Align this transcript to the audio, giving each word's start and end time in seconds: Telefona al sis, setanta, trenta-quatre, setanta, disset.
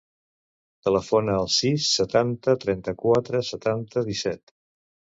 Telefona 0.89 1.35
al 1.43 1.51
sis, 1.57 1.91
setanta, 1.99 2.57
trenta-quatre, 2.67 3.45
setanta, 3.55 4.09
disset. 4.13 4.61